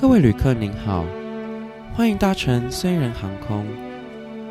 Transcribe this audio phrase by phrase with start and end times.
[0.00, 1.04] 各位旅客您好，
[1.92, 3.66] 欢迎搭乘虽然航空。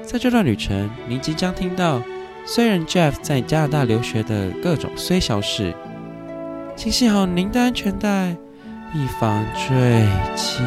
[0.03, 2.01] 在这段旅程，您即将听到
[2.45, 5.73] 虽然 Jeff 在加拿大留学的各种虽小事，
[6.75, 8.35] 请系好您的安全带，
[8.93, 10.05] 以防坠
[10.35, 10.59] 机。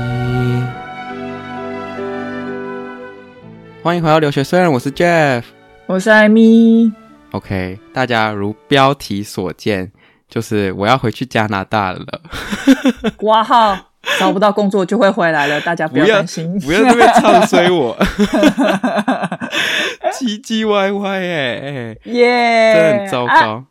[3.82, 5.42] 欢迎回到留学虽然，我是 Jeff，
[5.84, 6.90] 我是艾米。
[7.32, 9.92] OK，大家如标题所见，
[10.26, 12.22] 就是我要回去加拿大了。
[13.18, 13.89] 挂号。
[14.20, 16.56] 找不到工作就会回来了，大家不要担心。
[16.60, 17.96] 不要，不要在那边唱衰我，
[20.12, 23.64] 唧唧歪歪哎，耶，真的很糟糕。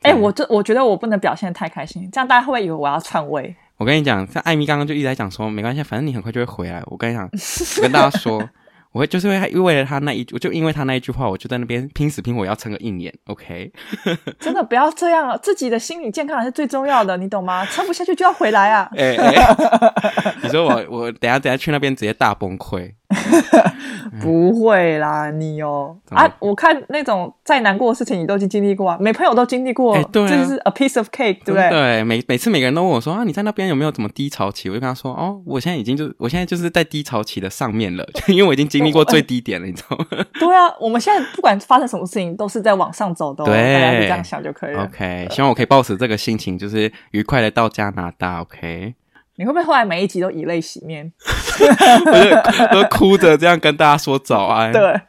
[0.00, 3.54] 哎、啊欸，我这我觉得我不能表现得太开心，这样大家会不会以为我要篡位？
[3.76, 6.82] 我跟你讲，像艾米刚刚就一直在讲说，没关系，反正你很快就会回来。
[6.86, 7.28] 我跟你讲，
[7.76, 8.42] 我跟大家说。
[8.92, 13.72] 我会就是为为了他那一，我就因为他那一句话，我就在那边拼死拼活要撑个一年，OK？
[14.38, 17.64] 真的不要这样了，自己的心理健康还是最重要的，你懂吗？
[17.72, 18.88] 撑不下去就要回来啊！
[18.94, 22.92] 哎、欸欸， 你说我我等下等下去那边直接大崩溃。
[24.20, 26.30] 不会啦，你哦啊！
[26.38, 31.70] 我看那种再难过的事情，你都已经经历过啊，每朋友都经历过，欸对啊、这是 a piece of cake，对不对？
[31.70, 34.68] 对，每每次每个人都问我说啊，你在那边有没有怎么低潮期？
[34.68, 40.06] 我就跟他说哦，我现在已经就我现在就是在低潮期的上面了，因为我已经经历过最低点了，你知道吗？
[40.38, 44.84] 对啊，我们现在不管发生什么事情，都是在往上走的，对，大家就这样想就可以了。
[44.84, 48.42] OK，希望我可以抱持这个心情，就是愉快的到加拿大。
[48.42, 48.94] OK。
[49.42, 51.12] 你会不会后来每一集都以泪洗面？
[52.70, 54.70] 都哭着这样跟大家说早安。
[54.70, 55.00] 对，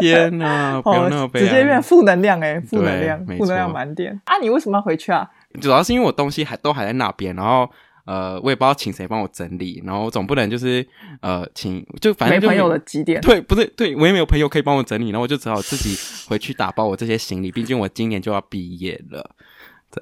[0.00, 4.36] 天哪， 不要那么悲哀，直接变负能量哎，负能量，负能量满点啊！
[4.42, 5.30] 你为什么要回去啊？
[5.60, 7.70] 主要是因为我东西还都还在那边，然后
[8.04, 10.84] 呃，我也不知道请谁帮我整理，然后我总不能就是
[11.20, 13.20] 呃，请就反正就没朋友的几点？
[13.20, 15.96] 对，不是对，我也没有朋友可以帮我整理，然后我就只好自己
[16.28, 17.52] 回去打包我这些行李。
[17.52, 19.30] 毕竟我今年就要毕业了，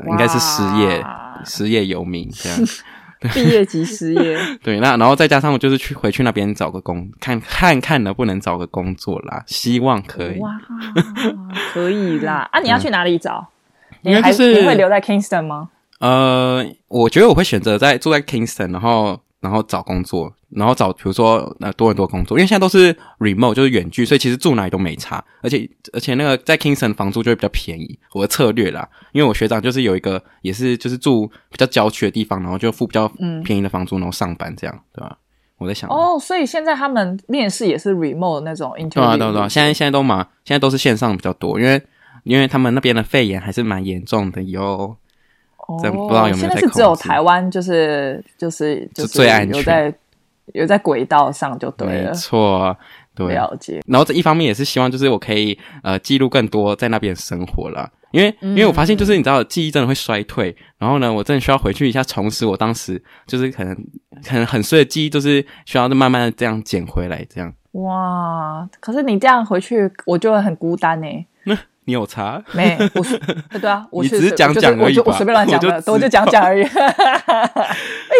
[0.09, 1.05] 应该是失业，
[1.45, 2.59] 失业游民这样。
[3.35, 10.39] 毕业即失业， 对，那然后再加上我就是去回去那边找个工，看看看能不能找个工作啦，希望可以。
[10.39, 10.51] 哇，
[11.73, 12.49] 可以啦！
[12.53, 13.47] 啊，你要去哪里找？
[14.03, 15.71] 嗯、你还是你会留在 Kingston 吗？
[16.01, 19.21] 呃，我觉得我会选择在住在 Kingston，然后。
[19.41, 27.99] 然后找工作，然后找比如说呃多伦多工作，因为现在都是 remote，就是远距，所以其实住哪里都没差，而且而且那个在 Kingston 房租就会比较便宜。
[28.13, 33.07] 我的策略啦，因为我学长就是有一个也是就是住比较郊区的地方，然后就付比较
[33.45, 35.19] 便宜的房租，然后上班这样，对吧？
[35.59, 41.83] 我在想哦，所以现在他们面试也是 remote 的那种 interview，对啊对啊对啊，现在现在都嘛，现在都是线上比较多，因为
[42.25, 44.97] 因为他们那边的肺炎还是蛮严重的 �o。
[45.67, 49.95] 哦，不知道有没有在，现在是只有台湾，就是就是就是最安全，有在
[50.55, 52.77] 有在轨道上就对了，没错，
[53.15, 53.83] 对，了解。
[53.87, 63.75] 然后这一方面也是希望，就是我可以呃记录更多在那边生活啦，因为、嗯、因为我发现就是你知道记忆真的会衰退，然后呢，我真的需要回去一下重拾我当时就是可能
[64.25, 67.53] 可能很碎的记忆，就是需要慢慢的这样捡回来，这样。
[67.73, 71.27] 哇，可是你这样回去，我就会很孤单呢、欸。
[71.87, 72.43] 你有查？
[72.53, 73.17] 没，我是
[73.61, 76.63] 对啊， 我是只是讲讲而已，我随便乱讲的，我就讲讲而已。
[76.67, 76.73] 被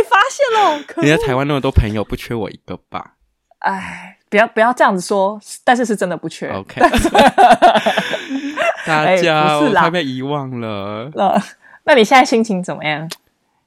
[0.09, 3.15] 发现了，你在台湾那么多朋友，不缺我一个吧？
[3.59, 6.49] 哎，不要不要这样子说，但是是真的不缺。
[6.49, 6.81] OK，
[8.87, 11.11] 大家我快被遗忘了。
[11.15, 11.43] 那
[11.85, 13.11] 那你现在心情怎么样？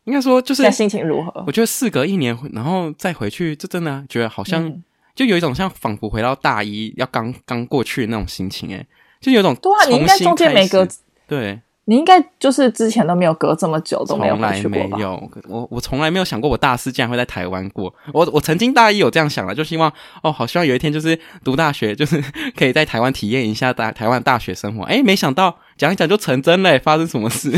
[0.06, 1.44] 应该说就是心情如何？
[1.46, 4.74] 我觉得事隔一年，然后再回去，就真的觉得好像
[5.14, 8.86] 就有一种像仿佛回到大一要刚刚过去的那种心情，哎。
[9.22, 10.88] 就有种对啊，你应该中间没隔，
[11.28, 14.90] 对，你应该就是之前都没有隔这么久都没有回去过吧？
[14.90, 17.94] 从来没有，我我从来没有想过我大四竟然会在台湾过。
[18.14, 19.92] 我我曾经大一有这样想了，就希望
[20.24, 22.24] 哦，好希望有一天就是读大学，就是
[22.56, 24.84] 可以在台湾体验一下大台湾大学生活。
[24.84, 27.52] 哎，没想到讲一讲就成真了，发生什么事？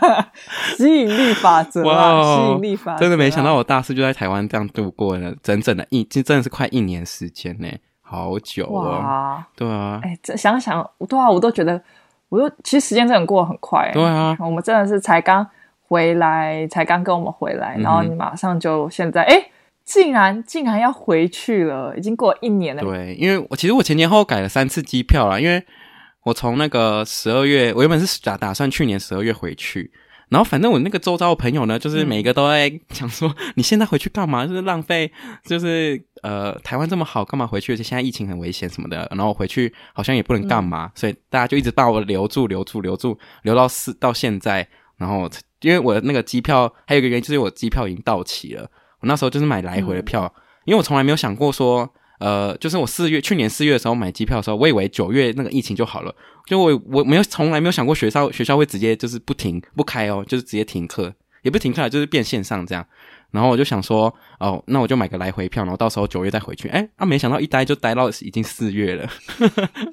[0.78, 7.68] 吸引力法则哇、哦，吸引力法则，真的没想到我大四就在台湾这样度过了整整的一，这真的是快一年时间呢。
[8.10, 11.78] 好久啊，对啊，哎，这想想，对啊，我都觉得，
[12.30, 15.46] 我都其实时间真的过得很快，对啊，我们真的是才刚
[15.82, 19.44] 回来，才刚跟我们回来，然后你马上就现在，哎、嗯，
[19.84, 22.82] 竟然竟然要回去了，已经过了一年了。
[22.82, 25.62] 对，因为我其实我前前后后改了三次机票啦，因为
[26.24, 29.92] 我从那个十二月，我原本是打打算去年十二月回去。
[30.28, 34.46] 然后反正我那个周遭的朋友呢，就是每一个都在讲说，嗯、你现在回去干嘛？
[34.46, 35.10] 就是浪费，
[35.44, 37.72] 就是呃，台湾这么好，干嘛回去？
[37.72, 39.08] 而且现在疫情很危险什么的。
[39.10, 44.68] 然后我回去好像也不能干嘛，嗯、所以大家就一直把我留住，留住，留住，留到四到现在。
[44.96, 45.30] 然后
[45.60, 48.62] 因为我的那个机票还有一个原因，就是我机票已经到期了。
[49.00, 51.88] 我那时候就是买来回的票，嗯、因为我从来没有想过说。
[52.18, 56.14] 呃，就是我四月去年四月的时候买机票的时候，我以为九月那个疫情就好了，
[56.46, 61.12] 就我我没有从来没有想过学校学校会直接就是不停不开哦，就是直接停课，
[61.42, 62.84] 也不停课，就是变线上这样。
[63.30, 66.66] 然后我就想说，哦，那我就买个来回票，然后到时候九月再回去。
[66.70, 69.06] 哎，啊，没想到一待就待到已经四月了。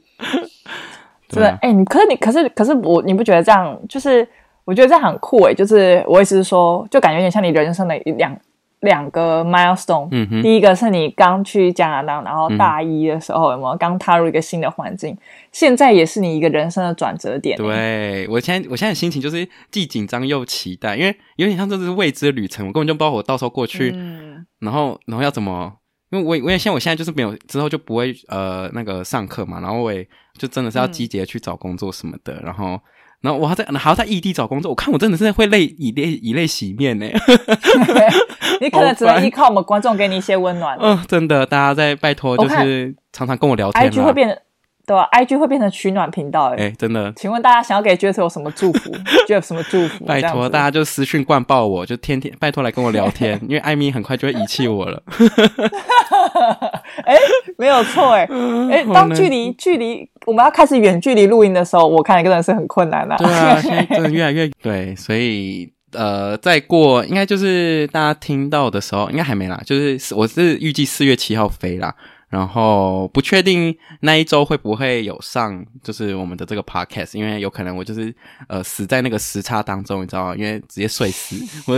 [1.27, 3.77] 对，哎，你可是你可是可是我，你不觉得这样？
[3.89, 4.25] 就是
[4.63, 8.35] 我觉得这样很酷哎，就是我意思是说，就感觉有点像你人生的一两。
[8.85, 15.17] 两个 milestone，嗯哼，第一个是你刚去加拿大，然后大一的时候，有没有刚踏入一个新的环境？
[15.51, 17.57] 现在也是你一个人生的转折点。
[17.57, 25.73] 对，我现在，我现在心情就是既紧张又期待，因为有点像这是未知的旅程，我根本就不知道我到时候过去，嗯、然后，然后要怎么？
[26.11, 32.79] 因为我，因为现在我现在就是没有之后就不会呃那个上课嘛，然后我也就真的是要积极的去找工作什么的，嗯、然后。
[33.21, 37.07] 然后我还在还要在异地找工作，我看我真的是会累以泪以泪洗面呢。
[38.61, 40.77] 你可能只能依靠我们观众给你一些温暖。
[40.79, 43.91] 嗯，真的，大家在拜托，就是常常跟我聊天。
[43.91, 44.37] IG 会变。
[44.87, 47.11] 对吧？IG 会变成取暖频道哎，真的。
[47.15, 48.91] 请问大家想要给 Jeff 有什么祝福？
[49.27, 50.05] Jeff 什么祝福？
[50.05, 55.01] 拜托大家就私讯灌爆我，就天天拜托来跟我聊天， 因为艾米很快就会遗弃我了。
[57.03, 57.17] 哎，
[57.57, 58.29] 没有错哎，
[58.71, 63.15] 哎，当距离距离我们要开始远距离录音的时候，我看一个人是很困难的。
[63.17, 71.93] 对啊，现在真的越来越对，所以呃，再过应该就是大家听到的时候，应该还没啦，就是我是预计四月七号飞啦。
[72.27, 78.13] 然后不确定那一周会不会有上，就是我们的这个 podcast，因为有可能我就是
[78.47, 80.35] 呃死在那个时差当中，你知道吗？
[80.35, 81.75] 因为直接睡死，我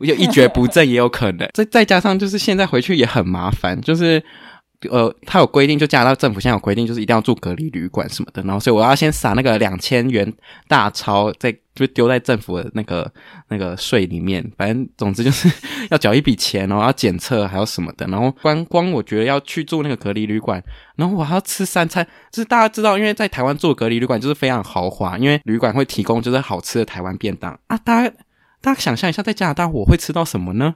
[0.00, 1.48] 我就一蹶不振也有可能。
[1.52, 4.22] 再再加上就是现在回去也很麻烦，就是。
[4.90, 8.42] 呃，他有规定，就加拿大政府现在有规定，就是一定要住隔离旅馆什么的。
[8.42, 10.32] 然后，所以我要先撒那个两千元
[10.68, 13.10] 大钞，再就丢在政府的那个
[13.48, 14.44] 那个税里面。
[14.56, 15.50] 反正总之就是
[15.90, 18.06] 要缴一笔钱，然后要检测，还有什么的。
[18.06, 20.62] 然后光光我觉得要去住那个隔离旅馆，
[20.96, 22.06] 然后我还要吃三餐。
[22.30, 27.76] 就是大家知道，因为在台湾住隔离旅馆就是非常豪华，因为旅馆会提供就是好吃的台湾便当啊。
[27.78, 28.14] 大家
[28.60, 30.74] 大家想象一下，在加拿大我会吃到什么呢？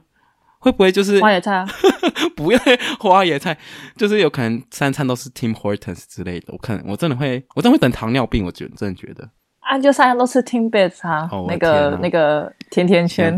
[0.59, 1.67] 会不会就是花椰菜啊？
[2.35, 2.59] 不要
[2.99, 3.57] 花椰菜，
[3.95, 6.47] 就是有可能三餐都是 Tim Hortons 之类的。
[6.53, 8.45] 我可能我真的会，我真的会等糖尿病。
[8.45, 9.27] 我觉得真的觉得
[9.59, 13.37] 啊，就三餐都是 Timbits 啊，哦、那个、啊、那个甜甜圈。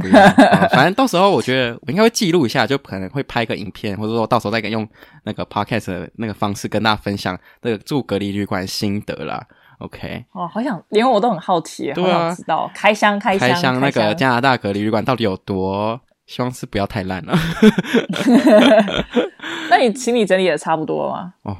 [0.72, 4.88] 反正到时候我觉得我应该会记录一下，就可能会拍个影片，或者说到时候再用
[5.24, 9.46] 那个 Podcast 的那个方式跟大家分享那个住隔离旅馆心得啦。
[9.80, 16.00] OK，哦，好想连我都很好奇，对啊，好想知道开箱开箱开箱那个加拿大隔离旅馆到底有多。
[16.30, 17.36] 希望是不要太烂了。
[19.72, 21.34] 那你行李整理的差不多了吗？
[21.42, 21.58] 哦，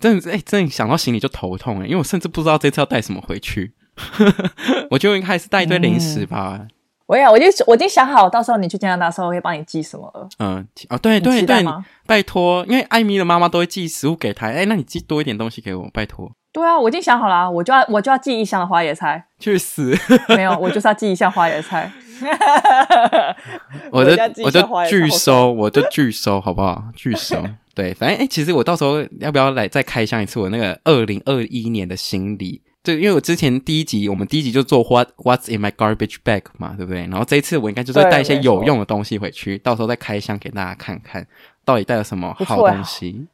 [0.00, 3.74] 真的，哎、欸，真的想到行李就头痛哎，因为我甚至不知道这次要带什么回去。
[4.90, 6.66] 我就应该还是带一堆零食吧。
[7.06, 10.28] 我呀，我就我已经想好，到时候你去加拿大的时候会帮你寄什么了。
[10.40, 11.64] 嗯，哦，对对对，
[12.04, 14.48] 拜托，因为艾米的妈妈都会寄食物给她。
[14.48, 16.32] 哎、欸，那你寄多一点东西给我，拜托。
[16.52, 19.24] 对啊，我已经想好了，我就要我就要寄一箱的花椰菜。
[19.38, 19.96] 去死！
[20.30, 21.92] 没有，我就是要寄一箱花椰菜。
[23.92, 26.84] 我的我就拒收，我就拒收，好不好？
[26.94, 27.42] 拒收。
[27.74, 32.60] 对，反正哎、欸，其实我到时候要不要来再开箱一次我那个二零二一年的行李？
[32.82, 37.02] 对，因为我之前第一集，我们第一集就做 What What's in my garbage bag 嘛，对不对？
[37.02, 41.26] 然后这一次我应该就是带一些有用的东西回去，到时候再开箱给大家看看，
[41.64, 43.26] 到底带了什么好东西。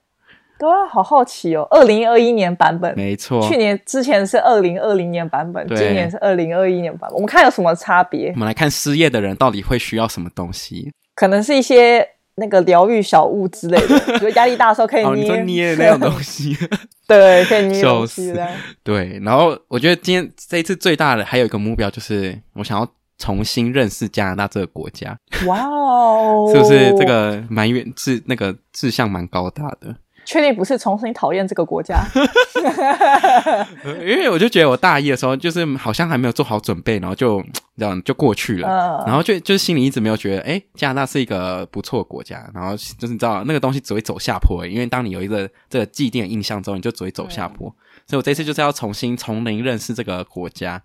[0.64, 1.66] 对啊，好好奇哦！
[1.70, 7.14] 二零二一年版本，没错，去年之前是二零二零年版本，今年是二零二一年版本。
[7.14, 8.30] 我们看有什么差别？
[8.30, 10.90] 我们来看失业的人到底会需要什么东西？
[11.14, 16.56] 可能是一些那个疗愈小物之类的，比 如压力大的时候可以捏，捏那种东西，
[17.06, 18.48] 对，可以捏 东西的。
[18.82, 25.16] 对，然后我觉得今天这一次最大的还有一个目标就是，我想要重新认识加拿大这个国家。
[25.46, 29.94] 哇哦，是不是这个蛮远志那个志向蛮高大的？
[30.24, 32.04] 确定不是重新讨厌这个国家？
[34.00, 37.42] 因为我就觉得我大一的时候，就是好像还没有做好准备，然后就
[37.76, 47.68] 这样就过去了，嗯、然后就就是心里一直没有觉得，哎，加拿大是一个不错的国家，然后就是你知道那个东西只会走下坡，因为当你有一个这个既定的印象之后，你就只会走下坡。
[47.68, 47.74] 嗯、
[48.06, 50.82] 所以我这次就是要重新从零认识这个国家，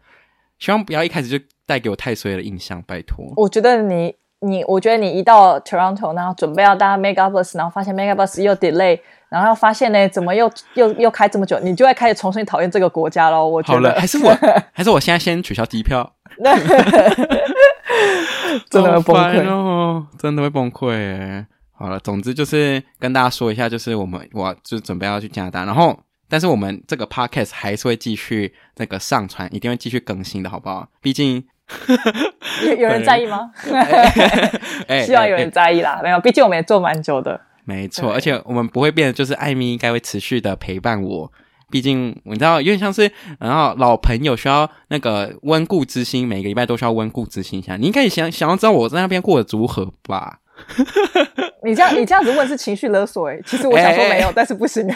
[0.58, 3.26] 希望不要一开始就带给我太衰的印象，拜托。
[3.38, 9.00] 我觉得你你，我觉得你一到 Toronto，然后准备要搭 Megabus，然后发现 Megabus 又 delay。
[9.30, 11.60] 然后发现呢，怎么又又又开这么久？
[11.60, 13.48] 你就会开始重新讨厌这个国家喽。
[13.48, 14.36] 我觉得好了，还是我，
[14.74, 16.16] 还是我现在先取消机票。
[18.70, 21.46] 真的会崩溃哦，真的会崩溃耶。
[21.72, 30.88] 好了，总之就是跟大家说一下，就是我们我就准备要去加拿大，然后但是我们这个 podcast 还是会继续那个上传，一定会继续更新的，好不好？
[31.02, 31.46] 毕竟
[32.66, 33.52] 有有人在意吗？
[35.06, 36.00] 希望有人在意啦。
[36.02, 37.40] 没有，毕竟我们也做蛮久的。
[37.70, 41.32] 没错，而且我们不会变得，就是艾米应该会持续的陪伴我。
[41.72, 47.78] 毕竟你知道，有点像是然后老朋友需要那个温故知新，每个礼拜都需要温故知新一下。
[47.78, 50.40] 你应该也想想要知道我在那边过得如何吧？
[51.64, 54.88] 你这样 你这样子问是情绪勒索哎、欸，其实我想说没有，欸、但是不行。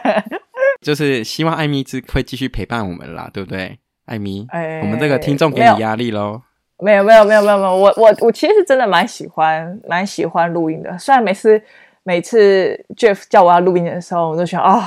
[0.80, 3.78] 就是希望艾咪兹会继续陪伴我们啦，对不对？
[4.06, 6.40] 艾米，欸、我们这个听众给你压力喽。
[6.82, 10.98] 没有没有没有没有没有，我我我其实是真的蛮喜欢蛮喜欢录音的。
[10.98, 11.62] 虽然每次
[12.02, 14.82] 每次 Jeff 叫我要录音的时候，我都想啊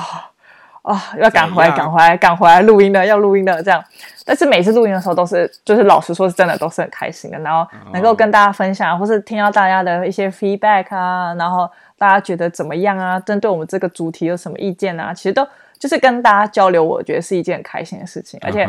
[0.82, 3.82] 啊要赶回来赶回来赶回来录音的要录音的这样。
[4.24, 13.20] 但是每次录音的时候都是就是老实说是真的都是很开心的，然后能够跟大家分享，或是听到大家的一些 feedback 啊，然后大家觉得怎么样啊？
[13.20, 15.12] 针对我们这个主题有什么意见啊？
[15.12, 15.46] 其实都
[15.78, 18.68] 就是跟大家交流，我觉得是一件很开心的事情，而且。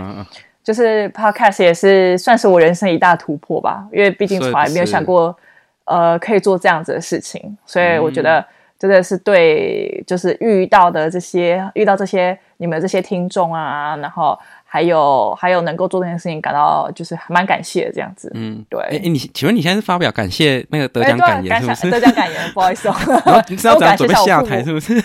[0.66, 5.38] 就是 Podcast 也是算是我人生一大突破吧，因为毕竟从来没有想过，
[5.86, 8.46] 呃，可以做这样子的事情，所以我觉得
[8.78, 14.38] 真的是对，就是遇到的这些遇到这些你们这些听众啊，然后。
[14.76, 18.30] 还有还有能够做这件事情，感到就是还蛮感谢的这样子。
[18.36, 18.82] 嗯，对。
[18.92, 21.90] 哎，你请问你现在是发表感谢那个得奖感言是不是？
[21.90, 22.96] 得奖感言，不好意思哦。
[23.26, 25.02] 然后你知道怎样准备下台 是不是？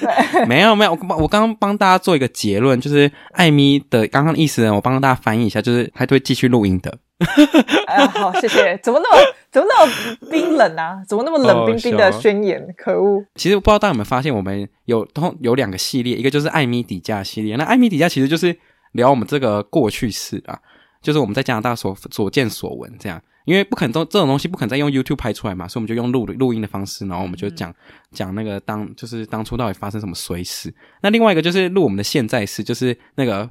[0.49, 6.99] 没有没有，我我刚刚帮大家做一个结论，就是艾米的刚刚的意思呢，我帮大家翻译一下，就是还会继续录音的。
[7.87, 8.77] 哎呀，好，谢谢。
[8.83, 9.23] 怎么那么
[9.53, 9.93] 怎么那么
[10.33, 11.01] 冰冷啊？
[11.07, 12.67] 怎么那么冷冰冰的宣言？
[12.77, 13.25] 可恶！
[13.37, 17.55] 其实不知道大家有没有发现，我们有通有两个系列，一个就是艾米底价系列。
[17.55, 18.59] 那艾米底价其实就是。
[18.93, 20.59] 聊我们这个过去式啊，
[21.03, 27.75] 就是我们在加拿大所所见所闻这样，因为不可能都这种东西不可能再用 YouTube 拍出来嘛，所以我们就用录录音的方式，然后我们就讲
[28.11, 30.75] 讲那个当就是当初到底发生什么衰事。
[31.03, 33.49] 那另外一个就是录我们的现在式，就是那个。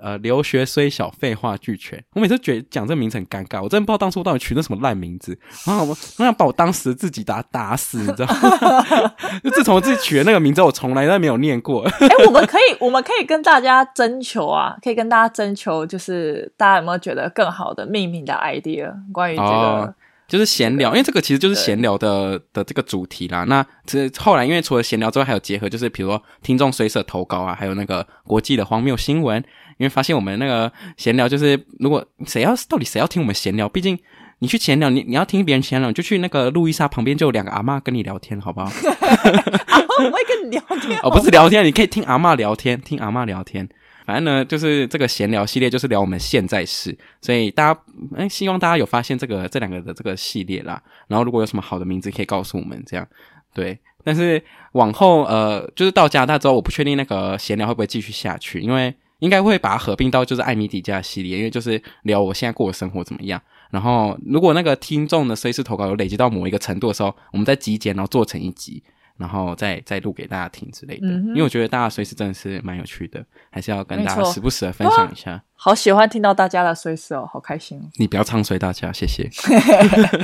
[0.00, 2.02] 呃，留学虽小，废话俱全。
[2.12, 5.38] 我每次觉得讲这个名字很尴尬，我真的不知道当初我到底取那什么烂名字。
[5.66, 9.14] 然后我我想把我当时自己打打死，你知道吗？
[9.42, 11.82] 就自从我自己取了那个名字，我从来都没有念过。
[11.84, 18.92] 哎、欸，我们可以，我们可以跟大家征求啊，可以跟大家征求，就是大家有没有觉得更好的命名的 idea？
[19.12, 19.94] 关于这个，哦、
[20.28, 23.44] 就是闲聊，因为这个其实就是闲聊的的这个主题啦。
[23.44, 29.42] 那这后来因为除了闲聊之外，还有结合，就是比如说听众随手投稿啊，还有那个国际的荒谬新闻。
[29.78, 33.98] 因为发现我们那个闲聊，就是如果谁要到底谁要听我们闲聊，毕竟
[34.38, 38.66] 你去闲聊，你你要听别人闲聊，你就去那个路易莎旁边就有两个阿嬷跟你聊天，好不好？
[38.66, 43.68] 阿嬷不会跟你聊天哦，不是聊天，你可以听阿嬷聊天，听阿嬷聊天。
[44.04, 47.80] 反正呢，就是这个闲聊系列，就是聊我们现在事，所以大家
[48.16, 50.80] 哎，希望大家有发现这个这两个的这个系列啦。
[51.08, 53.06] 然后如果有什么好的名字，可以告诉我们，这样
[53.54, 53.78] 对。
[54.04, 54.40] 但是
[54.72, 58.94] 往后呃，就是到加拿大之后，我不确定那个闲聊会不会继续下去，因为。
[59.18, 63.40] 应该会把它合并到就是艾米底价系列，因为就是聊我现在过的生活怎么样。
[63.70, 68.82] 然后如果那个听众的随时投稿有累积到某一个程度的时候，我们再集结，然后做成一集，
[69.16, 71.08] 然后再再录给大家听之类的。
[71.08, 75.42] 嗯、因为我觉得大家随时真的是蛮有趣的，还是要跟大家时不时的分享一下。
[75.54, 77.88] 好喜欢听到大家的随时哦，好开心哦！
[77.96, 79.28] 你不要唱衰大家，谢谢。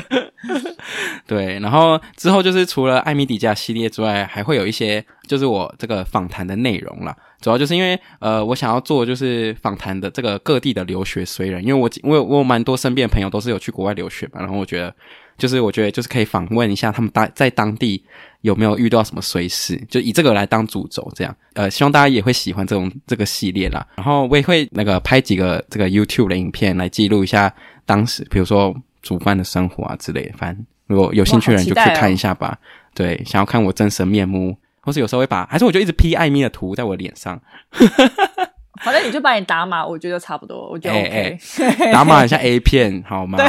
[1.27, 7.17] 对，然后之后就是除了艾米底价系列之外，还会有一些就是我这个访谈的内容啦。
[7.43, 14.95] 主要就是因为呃，我想要做就是访谈的这个各地的留学随人，因为我我有我有蛮多身边的朋友都是有去国外留学嘛，然后我觉得
[15.37, 18.03] 就是我觉得就是可以访问一下他们当在当地
[18.43, 21.37] 有没有遇到什么随事，就以这个来当主轴这样。
[21.55, 23.87] 呃，希望大家也会喜欢这种这个系列啦。
[23.97, 27.53] 然后我也会那个拍几个这个 YouTube 的影片来记录一下
[27.85, 30.33] 当时，比如说煮饭的生活啊之类的。
[30.39, 32.57] 反正如果有兴趣的人就去看一下吧。
[32.95, 34.57] 对，想要看我真实面目。
[34.83, 37.41] 或是有时候会把，还是我就一直 P 艾咪的图在我脸上，
[38.83, 41.39] 反正你就把你打码，我觉得差不多，我觉得 OK，欸
[41.79, 43.39] 欸打码一下 A 片好吗？
[43.39, 43.49] 对，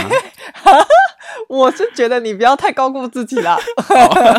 [1.50, 3.58] 我是觉得你不要太高估自己啦。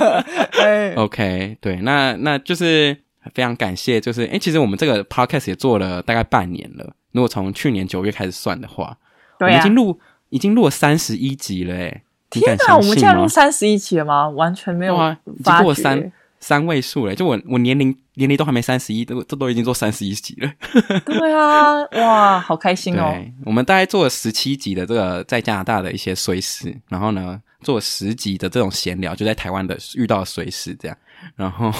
[0.96, 2.96] OK，对，那那就是
[3.34, 8.96] 非常感谢，就是诶、欸、其实我们这个 Podcast 也做了大概半年了，如果从去年九月开始算的话，
[9.38, 9.98] 对啊、我们已经录
[10.28, 14.28] 已经录了三十一集了，诶天哪，我们现在录三十一集了吗？
[14.28, 16.12] 完全没有发觉，已经过三。
[16.44, 20.52] 三位数嘞，就我我年龄年龄都还没三十一，都这都已经做三十一集了。
[21.06, 23.14] 对啊，哇，好开心哦！
[23.46, 30.94] 我们大概做了十七集的这个在加拿大的一些随事，然后呢，做了十集的这种闲聊，就在台湾的遇到的衰事这样，
[31.34, 31.72] 然后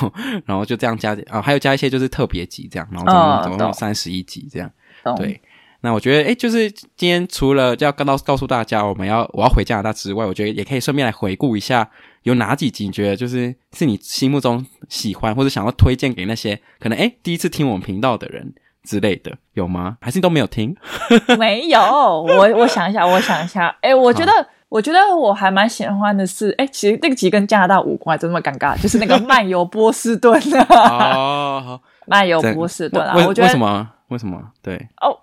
[0.47, 4.71] 然后就这样加啊，还有加一些就是特别集这样，然后总共总共三十一集这样，
[5.02, 5.38] 哦、对。
[5.84, 11.90] 那我觉得，诶，就是今天除了要告到告诉大家我们要我要回加拿大之外，我觉得也可以顺便来回顾一下，
[12.22, 19.98] 有哪几集你觉得就是是你心目中喜欢或者想要推荐给那些可能诶第一次听我们频道的人之类的，有吗？
[20.00, 20.74] 还是你都没有听？
[21.38, 24.32] 没有，我我想一下，我想一下，诶，我觉得
[24.70, 30.32] 我觉得我还蛮喜欢的是，诶，其实那个集跟加拿大无关，真的那么尴尬，就是那个漫游波士顿
[30.70, 33.90] 哦，漫游波士顿啊，我觉得为什么？
[34.08, 34.40] 为什么？
[34.62, 35.20] 对哦。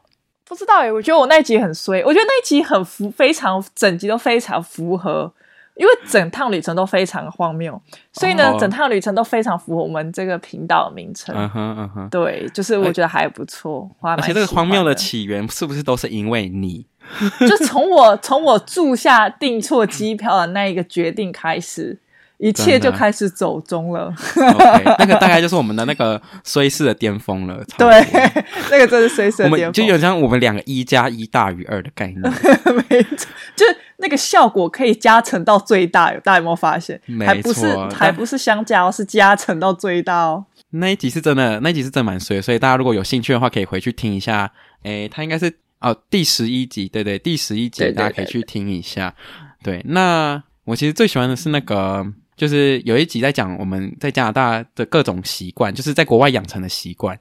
[0.52, 5.32] 不知道诶，我觉得我那一集很衰，我觉得那一集很符，非常整集都非常符合
[5.76, 7.82] 因为整趟旅程都非常荒谬，
[8.12, 8.60] 所以呢，oh.
[8.60, 11.34] 整趟旅程都非常符合我们这个频道的名称。
[11.34, 13.90] 嗯哼嗯哼，对，就是我觉得还不错。
[14.02, 16.86] 而且这个荒谬的起源是不是都是因为你？
[17.48, 21.98] 就从我从我住下订错机票的那一个决定开始。
[22.42, 24.12] 一切就开始走中了。
[24.98, 27.64] 那个大概就是我们的那个衰事的巅峰了。
[27.78, 27.88] 对，
[28.72, 29.74] 那个真是衰事的巅峰。
[29.74, 32.20] 就有像我们两个一加一大于二的概念。
[32.90, 33.64] 没错，就
[33.98, 37.00] 那个效果可以加成到最大，大家有没有发现？
[37.06, 40.44] 没错，还不是还不是相加哦，是加成到最大哦。
[40.72, 44.52] 那一集是真的，那一集是真的蛮衰，所以大家如果有兴趣的话，可以回去听一下。
[44.82, 49.14] 诶，它应该是哦第十一集，对对，第十一集大家可以去听一下。
[49.62, 52.08] 对，那我其实最喜欢的是那个。
[52.42, 57.16] 就是有一集在讲我们在加拿大的各种习惯，就是在国外养成的习惯。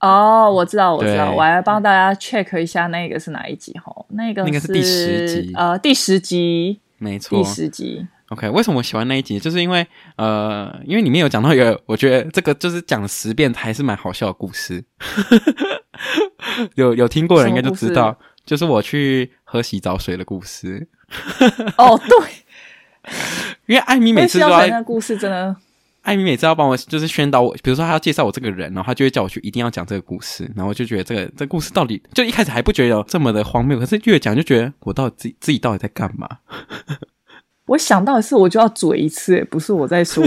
[0.00, 3.94] 哦，我知道，我知道，我来帮大家 check 一下那个是哪一集哈？
[4.08, 8.04] 那个那个是第十集，呃，第十集，没错，第十集。
[8.30, 9.38] OK，为什么我喜欢那一集？
[9.38, 9.86] 就是因为
[10.16, 14.82] 呃，因为里面有讲到一个，我觉得这个就是讲了十遍还是蛮好笑的故事。
[16.74, 20.88] 有有听过的人应该就知道，就是我去喝洗澡水的故事。
[21.78, 22.43] 哦，对。
[23.66, 25.56] 因为艾米每次都要，那故事真的，
[26.02, 36.28] 艾米每次要帮我就是宣导我，比如说他要介绍我这个人，然后他就会叫我去一定要讲这个故事，然后我就觉得这个这个故事到底就一开始还不觉得这么的荒谬，可是越讲就觉得我到底自己自己到底在干嘛。
[37.66, 40.22] 我想到的是，我就要嘴一次，不是我在说。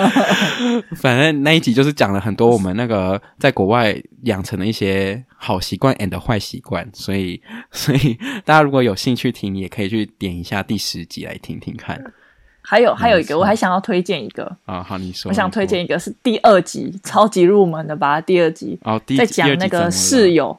[0.96, 12.02] 反正那一集就是讲了很多我们那个在国外养成的一些好习惯 and 坏习惯，所以所以大家如果有兴趣听，也可以去点一下第十集来听听看。
[12.62, 20.58] 还有还有一个，我还想要推荐一个啊，好，你说，我想推荐一个是第二集，超级入门的吧，第二集哦，第在讲那个室友。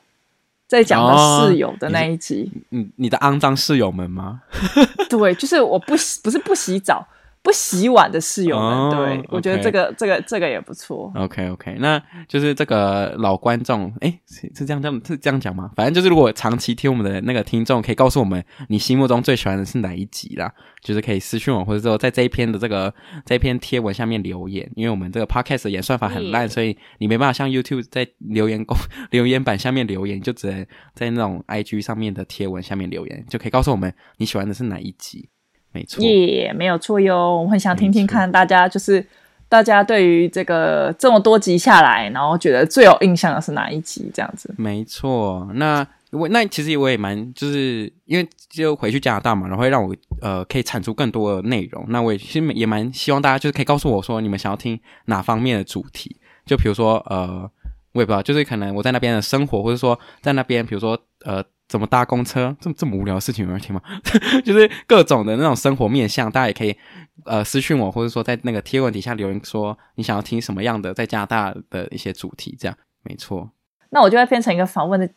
[0.68, 4.42] 在讲的室友的那一集，嗯、哦，你的肮脏室友们吗？
[5.10, 7.08] 对，就是我不洗，不是不洗澡。
[7.48, 11.10] 不洗碗的室友们，哦、对.我觉得这个这个这个也不错。
[11.16, 15.72] OK OK，那就是这个老观众，诶，是是这样这样是这样讲吗？
[15.74, 22.94] 反正就是如果长期听我们的那个听众，可以告诉我们你心目中最喜欢的是哪一集啦，就是可以私讯我，或者说在这一篇的这个
[23.26, 24.70] 这一篇贴文下面留言。
[24.76, 28.78] 因为我们这个 Podcast 的演算法很烂，所以你没办法像 YouTube 在留言公
[29.12, 35.30] 留言板下面留言，就只能在那种 IG 上面的贴文下面留言，就可以告诉我们你喜欢的是哪一集。
[35.78, 37.38] 没错，耶、yeah，没有错哟。
[37.38, 39.06] 我们很想听听看大家，就是
[39.48, 44.10] 大家对于这个这么多集下来，然后觉得最有印象的是哪一集？
[44.12, 44.52] 这样子。
[44.58, 51.86] 没错，那我那其实我也蛮，就是因为就回去加拿大嘛，然后会让我呃可以产出更多的内容。
[51.90, 56.18] 那我也其实也蛮希望大家就是可以告诉我说，你们想要听哪方面的主题？
[56.46, 57.50] 就比如说呃，
[57.94, 61.44] 我也不知道，就是可能我在那边的生活，或者说在那边，比如说呃。
[61.68, 62.56] 怎么搭公车？
[62.62, 63.82] 这么这么无聊的事情有人听吗？
[64.46, 66.76] 就是各种的那种生活面向，大家也可以
[67.26, 73.50] 呃私讯我，或者说在那个贴文底下留言说你想要听什么样的在加拿大的一些主题，这样没错。
[73.90, 75.10] 那我就会变成一个访问的，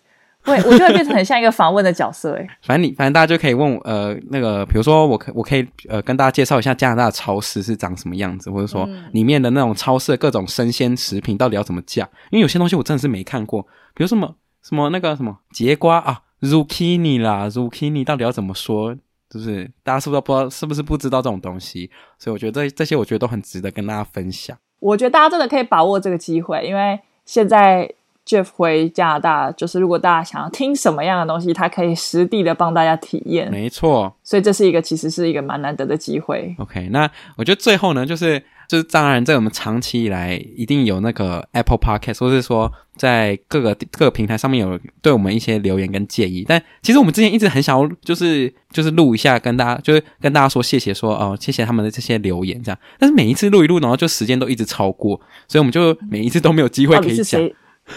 [0.43, 2.49] 会 我就会变成很像一个访问的角色诶。
[2.67, 12.09] 反正你反正大家就可以问我呃那个，比如说我可我可以呃跟大家介绍一下加拿大的超市是长什么样子，或者说里面的那种超市的各种生鲜食品到底要怎么价？
[12.31, 13.63] 因为有些东西我真的是没看过，
[13.95, 16.23] 比如什么什么那个什么节瓜啊。
[16.41, 18.97] Zucchini 啦，Zucchini 到底要怎么说？
[19.29, 21.91] 就是大家是不是不知道，是不是不知道这种东西？
[22.19, 24.57] 所以我觉得这这些，我觉得都很值得跟大家分享。
[24.81, 27.93] 我觉得大家真的可以把握这个机会，因为现在
[28.27, 33.51] Jeff 回加拿大，就是如果大家想要听什么样的东西，他可以实地的帮大家体验。
[33.51, 36.55] 没错，所以这是一个其实是一个蛮难得的机会。
[36.59, 38.43] OK，那我觉得最后呢，就是。
[38.71, 46.45] 就是当然，在我们长期以来一定有那个 Apple Podcast，或是说在各个各个平台上面有对我们一些留言跟建议。
[46.47, 52.79] 但其实我们之前一直很想要，就是就是录一下，跟大家就是跟大家说谢谢说，说哦谢谢他们的这些留言这样。
[52.97, 57.51] 但是每一次录一录，然后就时间都一直超过，所以我们就每一次都没有机会可以讲。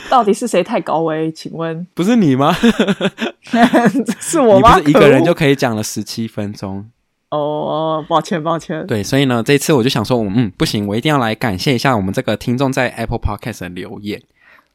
[0.09, 1.31] 到底是谁太高危？
[1.31, 2.51] 请问不是你吗？
[4.19, 4.77] 是我吗？
[4.77, 6.89] 你不是一个人就可以讲了十七分钟。
[7.33, 8.85] 哦，抱歉，抱歉。
[8.85, 14.21] 对，所以呢，这一次我就想说，嗯，不行，我一定要来感谢一下我们这个听众在 Apple Podcast 的留言。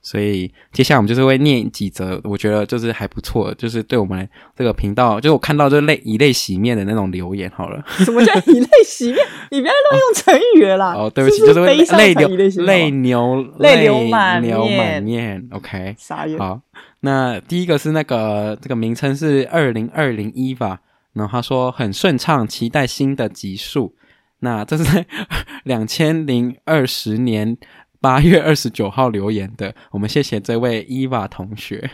[0.00, 7.50] 所以接下来我们就是会念几则，我觉得就是还不错，就是对我们这个频道，就是我看到就泪以泪洗面的那种留言。
[7.54, 9.18] 好了，什么叫以泪洗面？
[9.50, 10.94] 你不要乱用成语了啦。
[10.98, 12.28] 哦，对不起，是是就是会泪流
[12.64, 15.48] 泪流泪流满流满面。
[15.52, 16.38] OK，傻眼。
[16.38, 16.60] 好，
[17.00, 20.78] 那第一个是那个这个名称是二零二零 Eva。
[21.12, 23.94] 然后他说很顺畅，期待新的集数。
[24.40, 25.04] 那这是在
[25.64, 27.56] 两千零二十年
[28.00, 31.90] 八月二十九号留言的，我们谢谢这位伊娃同学，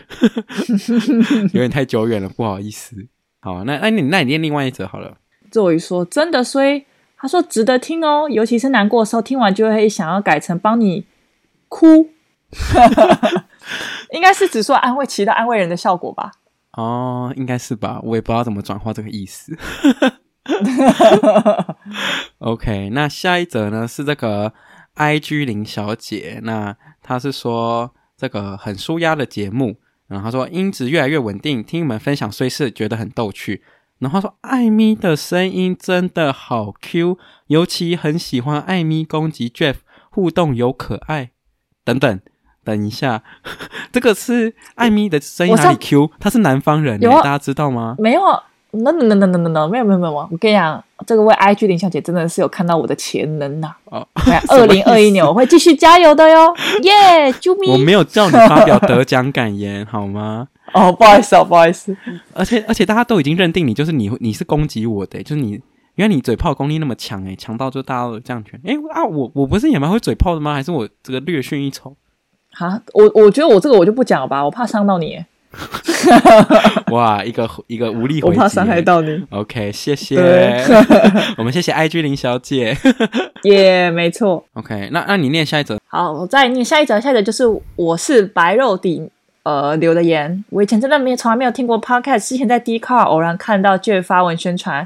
[1.53, 3.07] 有点太久远了，不好意思。
[3.41, 5.17] 好，那那你那你念另外一则好了。
[5.49, 6.85] 作为说真的衰，
[7.17, 11.05] 他说值得听哦，尤其是难过的时候，听完就会想要改成帮你
[11.67, 12.11] 哭，
[14.13, 16.31] 应该是指说安慰，起到安慰人的效果吧？
[16.75, 19.57] 哦，应该是吧，我也不知道怎么转化这个意思。
[22.39, 24.53] OK，那下一则呢是这个
[24.95, 33.63] IG 林小姐，那她是说这个很舒压的节目，然后她说音质越来越稳定，听你们分享虽是觉得很逗趣，
[33.99, 39.77] 然后她说艾咪的声音真的好 Q，尤其很喜欢艾咪攻击 Jeff，
[40.11, 41.31] 互动有可爱
[41.83, 42.19] 等等。
[42.65, 43.21] 等一下，
[43.93, 46.11] 这个是艾米的声音哪里 Q？
[46.19, 47.95] 他是南方人，大家知道吗？
[47.97, 48.21] 没有。
[48.77, 53.73] no no no no no no 没有没有没有，我跟你讲，这个位 IG 林小姐真的是有看到我的潜能呐！
[53.85, 54.05] 哦，
[54.49, 56.53] 二零二一年我会继续加油的哟！
[56.83, 57.71] 耶，救命！
[57.71, 60.49] 我没有叫你发表得奖感言好吗？
[60.73, 61.95] 哦，不好意思哦，不好意思。
[62.33, 65.51] 而且而且大家都已经认定你就是你，你是攻击我的，就是你，
[65.95, 68.69] 原来你嘴炮功力那么强诶，强到就大家都这样觉得。
[68.69, 70.53] 诶啊，我我不是也蛮会嘴炮的吗？
[70.53, 71.95] 还是我这个略逊一筹？
[72.55, 75.23] 哈，我我觉得我这个我就不讲了吧，我怕伤到你。
[76.91, 79.25] 哇，一个一个无力回击，我怕伤害到你。
[79.29, 80.17] OK，谢谢，
[81.37, 82.77] 我们谢谢 IG 林小姐。
[83.43, 84.43] 耶， yeah, 没错。
[84.53, 85.77] OK，那那你念下一则。
[85.87, 86.99] 好，我再念下一则。
[86.99, 87.43] 下一则就是
[87.77, 89.09] 我是白肉底
[89.43, 90.43] 呃留的言。
[90.49, 94.85] 我以前真的没有从来没有听过 Podcast，之前在 Dcard 偶然看到 Jeff 发文宣传，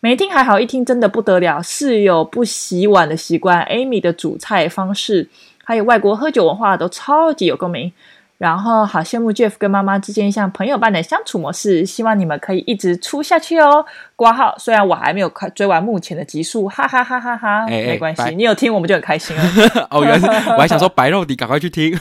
[0.00, 1.62] 没听还好，一听真的不得了。
[1.62, 5.28] 室友不洗碗的习惯，Amy 的煮菜方式，
[5.68, 7.92] 还有外国喝酒文化都超级有共鸣。
[8.38, 13.84] 然后好羡慕 Jeff 跟妈妈之间像朋友般的相处模式，希望你们可以一直出下去哦。
[14.14, 19.42] 挂号，虽然我还没有快追完目前的集数，哈哈哈哈哈，欸欸没关系，你有听我们就很开心了。
[19.90, 21.92] 哦，原来是我还想说白肉底，赶快去听。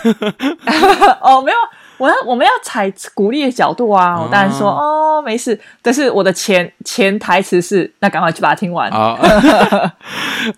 [1.22, 1.58] 哦，没有，
[1.98, 8.92] 我要我们要采鼓励的角度啊，哦、我当然说哦没事，但是我的前前台词是，那赶快去把它听完。
[8.92, 9.18] 哦、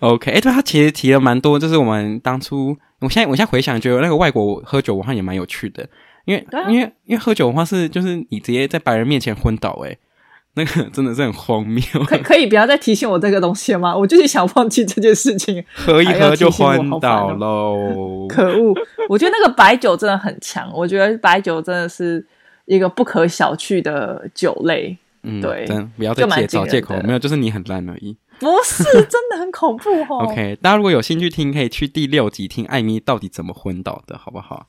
[0.00, 2.76] OK，哎，对他其实提了蛮多，就是我们当初。
[3.00, 5.88] 我现在我现在回想，觉得那个外国喝酒文化也蛮有趣的，
[6.24, 9.98] 因为、啊、因为因为喝酒文化是就是你直接在白人面前昏倒，诶，
[10.54, 11.82] 那个真的是很荒谬。
[12.06, 13.96] 可可以不要再提醒我这个东西了吗？
[13.96, 18.26] 我就是想忘记这件事情，喝一喝就昏倒喽。
[18.28, 18.74] 可恶！
[19.08, 22.24] 我觉得那个白酒真的很强，我觉得白酒真的是
[22.66, 24.96] 一个不可小觑的酒类。
[25.22, 28.16] 嗯，对，真不要再借找借口，没有，就是你很烂而已。
[28.40, 30.24] 不是， 真的很恐怖哦。
[30.24, 34.66] OK，大家如果有兴趣听，可以去第六集听艾米到底怎么昏倒的，好不好？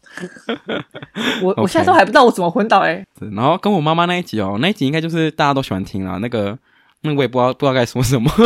[1.41, 3.05] 我 Okay 我现在都还不知道我怎么昏倒哎、欸。
[3.31, 6.17] 然后跟我妈妈那一集哦，那一集应该就是大家都喜欢听啦。
[6.21, 6.57] 那个，
[7.01, 8.29] 那我也不知道不知道该说什么。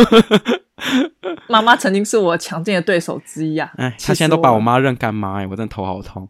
[1.48, 3.70] 妈妈曾经是我强劲的对手之一啊。
[3.76, 6.28] 哎，她现在都把我妈认干妈哎，我真的头好痛。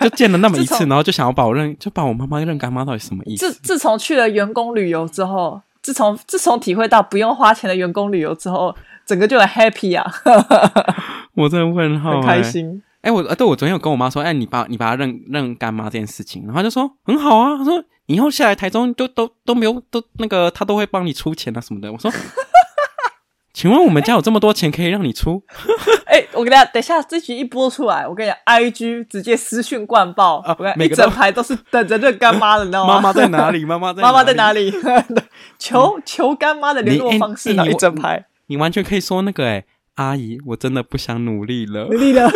[0.00, 3.52] 就见了那么一次，然后就想要把我认，就把我妈妈认干妈，到底什么意思？
[3.52, 5.60] 自自从去了员工旅游之后。
[5.88, 10.04] 自从自从体会到不用花钱的员工旅游之后，整个就很 happy 啊！
[11.32, 12.82] 我真的问号、欸，很开心。
[13.00, 17.56] 哎、欸，我对我昨天有跟我妈说，哎、欸，你把你把她认认干妈这件事情，然后她就说很好啊。
[17.56, 21.90] 她说以后下来台中都都都没有都那个，她都会帮你出钱啊什么的。
[21.90, 22.12] 我说。
[23.58, 25.42] 请问我们家有这么多钱可以让你出？
[26.06, 30.54] 哎、欸，我跟大家等一下，这集一播出来，我跟你讲，IG 直接私讯灌爆啊！
[30.56, 32.94] 我每个整排都是等着认干妈的，你知道吗？
[32.94, 33.64] 妈妈在哪里？
[33.64, 34.72] 妈妈在妈妈在哪里？
[35.58, 37.66] 求求干妈的联络方式呢？
[37.66, 39.64] 一整排，你完全可以说那个哎、欸，
[39.96, 42.30] 阿姨，我真的不想努力了，努力了，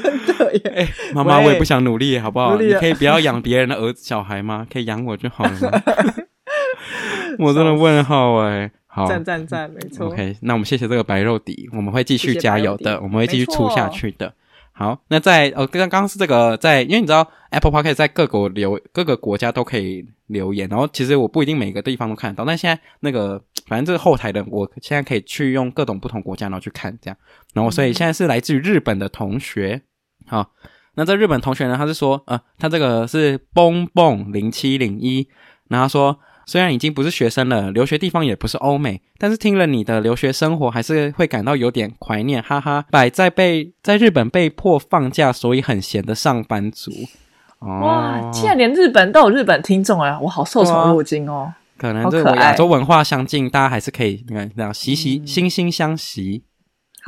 [0.00, 0.60] 真的耶！
[0.76, 2.56] 哎，妈妈，我也不想努力，好不好？
[2.56, 4.64] 你可以不要养别人的儿子小孩吗？
[4.72, 5.82] 可以养我就好了吗？
[7.40, 8.70] 我真的问号哎、欸。
[8.94, 10.06] 好，赞赞赞，没错。
[10.06, 14.32] OK，那我们谢谢这个白肉底，我们会继续加油的，我们会继续出下去的。
[14.70, 27.16] 好，那在呃，刚刚是这个在，因为你知道 Apple Podcast 在各国留各个国家都可以留言，然后其实我不一定每个地方都看得到，但现在那个反正这个后台的，我现在可以去用各种不同国家然后去看这样，
[27.52, 29.82] 然后所以现在是来自于日本的同学，
[30.28, 30.52] 好，
[30.94, 35.26] 那这日本同学呢，他是说，呃，他这个是蹦蹦零七零一，
[35.66, 36.16] 然后他说。
[36.46, 42.84] 虽然已经不是学生了，留学地方也不是欧美，但是听了你的留学生活，还是会感到有点怀念，哈哈。
[42.90, 46.90] 摆在被在日本被迫放假，所以很闲的上班族。
[47.60, 50.18] 哦、哇，竟然连日本都有日本听众啊！
[50.20, 51.52] 我好受宠若惊哦。
[51.78, 56.44] 可能这个亚洲文化相近，大家还是可以你看这样息息惺惺相惜。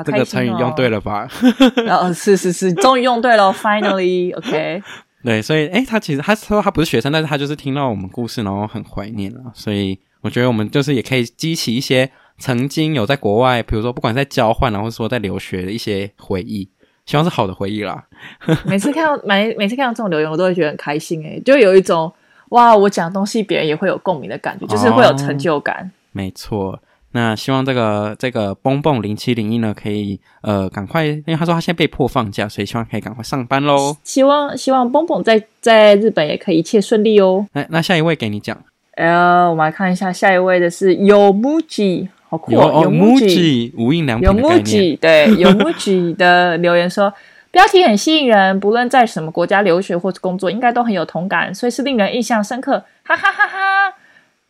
[0.05, 1.27] 这个成语用对了吧？
[1.89, 4.83] 哦，是是是，终于用对了，Finally，OK。
[5.27, 9.41] 对，所以，诶，他其实他说他不是学生，但是他就是听到我们故事，然后很怀念了。
[9.55, 12.09] 所以我觉得我们就是也可以激起一些
[12.39, 16.71] 曾经有在国外，比如说不管在交换，然后说在留学的一些回忆，
[17.07, 18.05] 希望是好的回忆啦。
[18.65, 22.13] 每次看到每每次看到这种留言，我都会觉得很开心诶，就有一种
[22.51, 25.83] 哇，我讲东西别人也会有共鸣的感觉，就是会有成就感。
[25.83, 26.81] 哦、没错。
[27.13, 33.97] 那希望这个这个蹦蹦零七零一呢，可以呃赶快，因为他说他现在被迫放假，所以希望可以赶快上班喽。
[34.05, 37.47] 希望希望蹦蹦在在日本也可以一切顺利哦。
[37.55, 38.59] 那那下一位给你讲，
[38.97, 44.97] 呃，我们来看一下下一位的是 Yomuji，好酷哦，Yomuji 无印良品的概念。
[44.99, 47.11] 对， Yomuji 的留言说，
[47.51, 53.96] 标题很吸引人，不论在什么国家留学或者工作，应该都很有同感，所以是令人印象深刻，哈哈哈哈。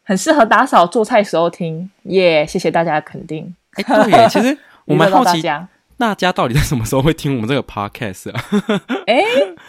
[0.07, 2.47] 很适合打扫做菜时候听，耶、yeah！
[2.49, 3.53] 谢谢大家的肯定。
[3.73, 5.43] 哎，对耶，其实我们 好奇
[5.99, 8.41] 大家到底在什么时候会听我们这个 podcast 啊？
[9.07, 9.19] 哎，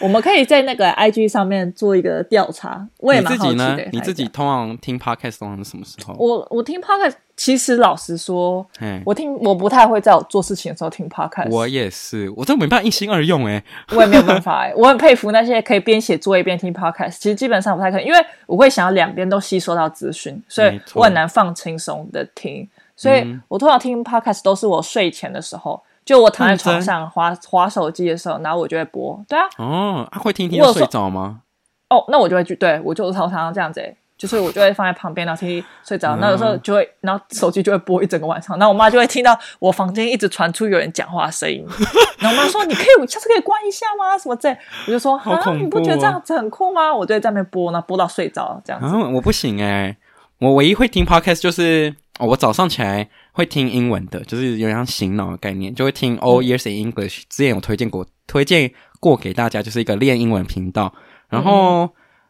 [0.02, 2.86] 我们可以在那个 IG 上面做一个调查。
[3.00, 3.64] 我也蛮好奇的。
[3.66, 3.90] 你自己呢？
[3.94, 6.14] 你自己通常听 podcast 通常是什么时候？
[6.20, 7.14] 我我听 podcast。
[7.38, 8.66] 其实老实说，
[9.06, 11.52] 我听我不太会在我做事情的时候听 podcast。
[11.52, 13.64] 我也是，我真没办法一心二用哎。
[13.96, 17.18] 我也没有办法哎，我很佩服那些可以边写作业边听 podcast。
[17.20, 22.68] 其实基本上不太可能，因为我会想要两边都吸收到资讯，所以我很难放轻松的听。
[22.96, 29.22] 所以我通常听 podcast 都是我睡前的时候，就我躺在床上滑滑手机的时候，然后我就会播。
[29.28, 31.42] 对啊，哦，会听听睡着吗？
[31.90, 33.94] 哦，那我就会去，对我就常常这样子哎。
[34.18, 36.16] 就是我就会放在旁边，然后听睡着。
[36.16, 38.58] 那有时候就会，然后手机就会播一整个晚上。
[38.58, 41.64] 然后我妈就会听到我房间一直传出有人讲话的声音。
[42.18, 44.18] 然后我妈说：“你可以下次可以关一下吗？
[44.18, 44.50] 什么这？”
[44.88, 48.88] 我就说：“啊，你不觉得这样子很酷吗？”我就在那边播，然后播到睡着这样子。
[48.88, 49.98] 啊，我不行哎、欸，
[50.40, 57.24] 我唯一会听 podcast 就是我早上起来会听英文的，就是有点像醒脑的概念，就会听 All Years in English。
[57.30, 60.94] 之前有推荐过，推荐过给大家，就是一个练英文频道。
[61.30, 61.84] 然后。
[61.86, 61.90] 嗯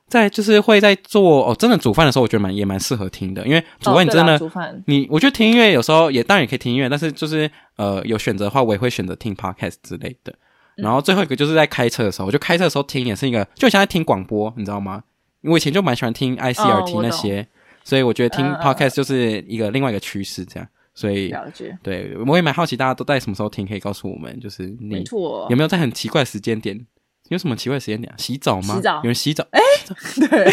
[0.10, 10.34] 在就是会在做哦，真的煮饭的时候，我觉得蛮也蛮适合听的，因为煮饭你真的，哦、煮饭你我觉得听音乐有时候也当然也可以听音乐，但是就是呃有选择的话，我也会选择听 podcast 之类的。
[10.78, 15.04] 然后最后一个就是在开车的时候，我就开车的时候听也是一个，就像在听广播，你知道吗？
[15.42, 17.46] 因为我以前就蛮喜欢听 ICRT 那些，哦、
[17.88, 20.70] 所以我觉得听 podcast 就是一个另外一个趋势，这样。
[20.94, 25.06] 所以了解，对，我也蛮好奇大家都在什么时候听，可以告诉我们，就是你
[25.50, 26.86] 有没有在很奇怪的时间点？
[27.30, 28.14] 有什么奇怪的时间点？
[28.18, 28.76] 洗澡吗？
[28.76, 29.48] 洗澡，有人洗澡？
[29.52, 30.52] 哎、欸， 对，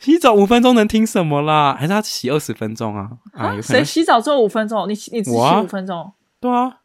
[0.00, 1.76] 洗澡五分钟能听什么啦？
[1.78, 3.10] 还是他洗二十分钟啊？
[3.34, 4.88] 啊，谁洗澡做五分钟？
[4.88, 6.12] 你你只洗五分钟？
[6.40, 6.78] 对啊。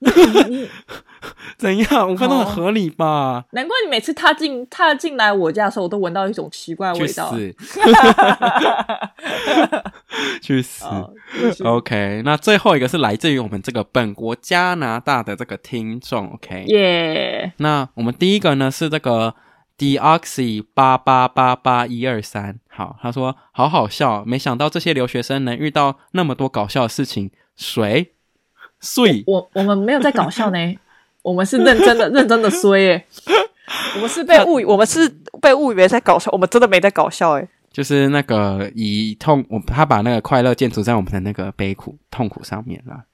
[1.58, 2.08] 怎样？
[2.08, 3.04] 我看到很合理吧？
[3.04, 3.44] 哦？
[3.50, 7.34] 难怪你每次踏进踏进来我家的时候，我都闻到一种奇怪的味道。
[10.40, 10.84] 去死！
[11.36, 16.32] 去死！OK，那最后一个是来自于我们这个本国加拿大的这个听众。
[16.34, 17.52] OK，耶。
[17.56, 19.34] 那我们第一个呢是这个
[19.76, 22.60] Deoxy 八八八八一二三。
[22.68, 27.32] 好，他说好好笑，没想到这些留学生能遇到那么多搞笑的事情。
[27.56, 28.14] 水。
[28.80, 30.58] 衰，我我们没有在搞笑呢，
[31.22, 33.04] 我们是认真的认真的衰耶，
[33.96, 35.08] 我们是被误，我们是
[35.40, 37.48] 被误以为在搞笑，我们真的没在搞笑诶。
[37.70, 43.04] 就是那个以痛，我他把那个快乐建筑在我们的那个悲苦痛苦上面啦。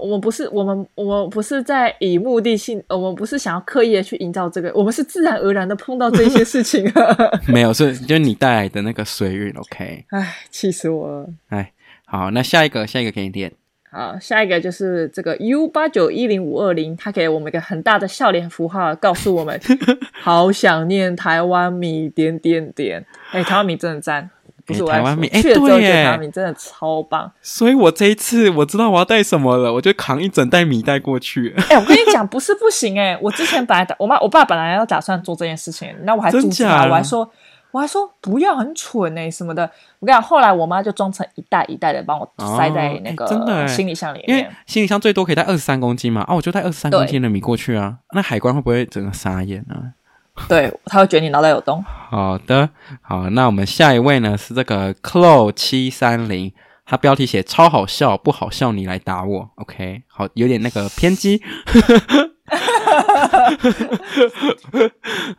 [0.00, 6.84] 我们不是我们我们不是在以目的性，我们不是想要刻意的去营造这个，我们是自然而然的碰到这些事情。
[7.48, 10.04] 没有，是就是你带来的那个水运，OK？
[10.10, 11.28] 哎，气死我了！
[11.48, 11.72] 哎，
[12.04, 13.50] 好，那下一个下一个给你点。
[13.94, 19.60] 好，下一个就是这个 U 八九一零五二零，他给我们一个很大的笑脸符号，告诉我们
[20.22, 23.04] 好想念台湾米点点点。
[23.32, 24.30] 哎，台湾米真的赞，
[24.64, 27.30] 不是我台湾米，哎，对耶，台湾米真的超棒。
[27.42, 31.54] 所以我这一次我知道我要带什么了，我就扛一整袋米带过去。
[31.68, 37.30] 哎，我跟你讲，不是不行哎，我之前本来打我妈我爸本来要打算做这件事情，那我还阻止他，我还说。
[37.72, 39.62] 我还说不要很蠢哎、欸、什么的，
[39.98, 43.26] 我跟你讲，后来我妈就装成一袋一袋的帮我塞在那个
[43.66, 49.98] 行李箱里面，因为行李箱最多可以带二十三公斤嘛，啊，我就带二十三公斤的米过去啊，那海关会不会整个傻眼啊？
[50.48, 51.84] 对，他会觉得你脑袋有洞。
[51.84, 52.68] 好的，
[53.02, 56.52] 好，那我们下一位呢是这个 Clo 七三零，
[56.92, 61.40] 他标题写超好笑，不好笑你来打我，OK，好，有点那个偏激。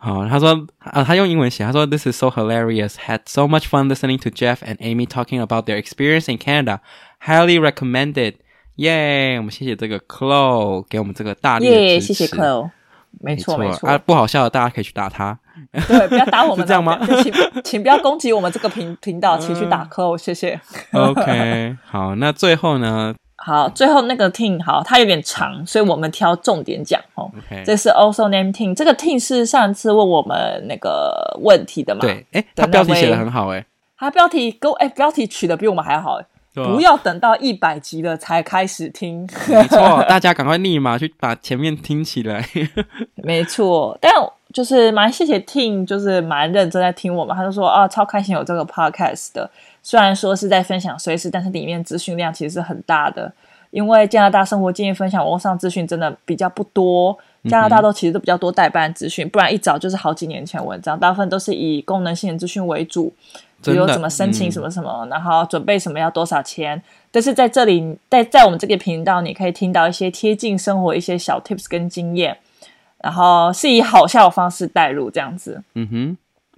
[0.00, 2.94] 好，他说啊，他用英文写，他说 This is so hilarious.
[2.96, 6.80] Had so much fun listening to Jeff and Amy talking about their experience in Canada.
[7.24, 8.34] Highly recommended.
[8.74, 12.14] 耶，我们谢谢这个 Chloe 给我们这个大力的支持。
[12.14, 12.70] 谢谢 Chloe，
[13.20, 15.38] 没错没错啊，不好笑的大家可以去打他。
[15.72, 16.98] 对，不要打我们，这样吗？
[17.22, 20.60] 请请不要攻击我们这个频频道，请去打 call，、呃谢谢。
[20.92, 23.14] OK，好，那最后呢？
[23.36, 27.30] 好，最后那个 team 好，它有点长，所以我们挑重点讲哦。
[27.50, 27.62] Okay.
[27.64, 32.00] 这是 also name team，这个 team 是上次问我们那个问题的嘛？
[32.00, 33.66] 对，哎，它标题写得很好哎，
[33.98, 36.26] 它标题给我哎，标题取得比我们还好哎。
[36.54, 42.48] 啊、不要等到一百集了才开始听，没错，大家赶快立马去把前面听起来。
[43.24, 44.12] 没错，但
[44.54, 47.36] 就是蛮谢谢 Tim，就是蛮认真在听我们。
[47.36, 49.50] 他就说啊，超开心有这个 podcast 的。
[49.82, 53.30] 虽然说是在分享碎事，但是里面资讯量其实是很大的。
[53.72, 63.12] 因为加拿大生活经验分享网络上资讯真的比较不多，加拿大都其实都比较多代办资讯，不然一早就是好几年前文章，大部分都是以功能性的资讯为主，
[63.64, 66.80] 比如怎么申请什么什么，嗯、然后准备什么要多少钱。
[67.10, 72.38] 但是在这里，在在我们这个频道，你可以听到一些贴近生活一些小 tips 跟经验。
[73.04, 76.16] 然后是以好笑的方式带入这样子，嗯哼，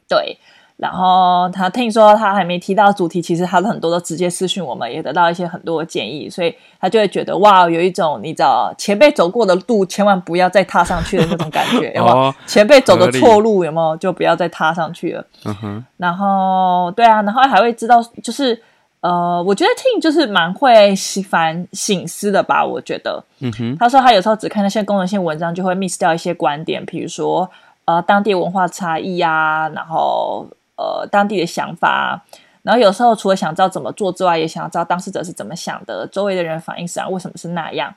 [0.09, 0.39] 对。
[0.77, 12.35] 然后他听说他还没提到主题，其实他的很多都直接私讯我们，也得到一些很多的建议，所以他就会觉得哇，有一种你知道前辈走过的路，千万不要再踏上去的那种感觉，有没有？
[12.47, 13.97] 前辈走的错路，有没有？
[13.97, 15.27] 就不要再踏上去了。
[15.47, 15.85] 嗯哼。
[15.97, 18.63] 然后对啊，然后还会知道就是。
[19.07, 20.93] 呃，我觉得 Tim 就是蛮会
[21.29, 22.67] 反省思的吧。
[22.67, 27.49] 我觉得，嗯哼，他说他有时候只看那些功能性文章，就会 miss 掉一些观点，比如说
[27.85, 30.45] 呃当地文化差异啊，然后
[30.77, 32.21] 呃当地的想法，
[32.63, 37.95] 然后有时候除了想知道怎么做之外，也想要知道当事者是怎么想的，周围的人反应是啊为什么是那样。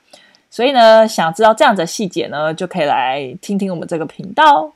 [0.48, 4.70] 所以呢，想知道这样子的细节呢，就可以来听听我们这个频道。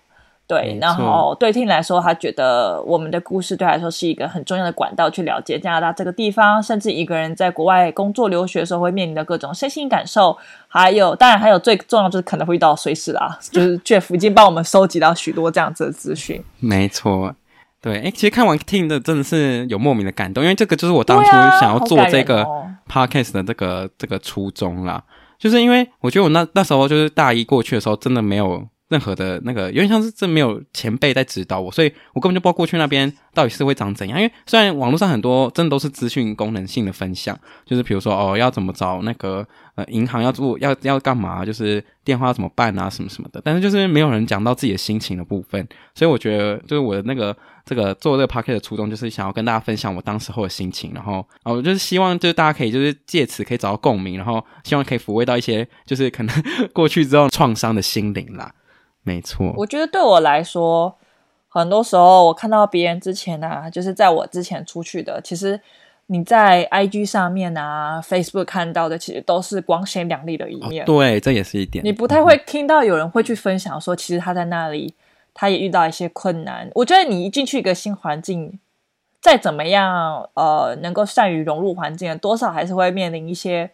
[0.47, 10.37] 对，然后对 Tim 来说，他觉得我们的故事对他来说是一个很重要的管道，去了解加拿大这个地方，甚至一个人在国外工作留学的时候会面临的各种身心感受，
[10.69, 16.45] 还有当然还有最重要就是可能会遇到随时啊，就是 Jeff 已经帮我们收集到许多这样子的资讯。
[16.61, 17.35] 没错，
[17.81, 22.47] 对，哎，其实看完 Tim 的真的是有莫名的感动，因为这个就是我当初想要做这个
[22.87, 25.03] Podcast 的这个、这个初衷啦，
[25.39, 28.63] 就是因为我觉得我那那时候就是大一过去的时候，真的没有。
[28.89, 34.21] 任何的那个，有点像是这没有前辈在指导我，所以我根本就不知道过去那边到底是会长怎样。
[34.21, 45.67] 因为虽然网络上很多真的都是资讯功能性的分享，就是比如说哦，要怎么找那个呃银行要做要要干嘛，就是电话怎么办啊什么什么的，但是就是没有人讲到自己的心情的部分。
[45.95, 56.45] 所以我觉得就是我的那个这个做这个 podcast 的初衷，就是想要跟大家分享我当时候的心情，然后我就是希望就是大家可以就是借此可以找到共鸣，然后希望可以抚慰到一些就是可能
[56.75, 58.53] 过去之后创伤的心灵啦。
[59.05, 60.97] 没错，我觉得对我来说，
[61.49, 65.61] 很多时候我看到别人之前啊，就是在我之前出去的，其实
[66.07, 70.83] 你在 IG 上面啊、Facebook 看到的，其实都是光鲜亮丽的一面。
[70.85, 70.87] 哦。
[70.87, 71.85] 对，这也是一点。
[71.85, 74.95] 你不太会听到有人会去分享说，其实他在那里，
[75.33, 76.71] 他也遇到一些困难。
[76.75, 78.59] 我觉得你一进去一个新环境，
[79.21, 83.71] 再怎么样，呃，能够善于融入环境，多少还是会面临一些